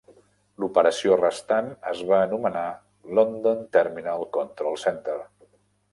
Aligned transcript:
L'operació 0.61 1.17
restant 1.19 1.69
es 1.91 2.01
va 2.13 2.23
anomenar 2.29 2.65
London 3.19 3.63
Terminal 3.77 4.29
Control 4.39 4.85
Centre. 4.87 5.19